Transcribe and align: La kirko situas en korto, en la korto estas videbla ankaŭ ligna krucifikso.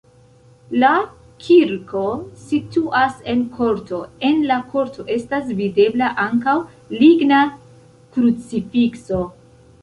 La 0.83 0.91
kirko 1.47 2.01
situas 2.45 3.19
en 3.33 3.43
korto, 3.57 3.99
en 4.31 4.41
la 4.53 4.57
korto 4.71 5.05
estas 5.17 5.53
videbla 5.61 6.09
ankaŭ 6.25 6.57
ligna 7.03 7.43
krucifikso. 8.17 9.23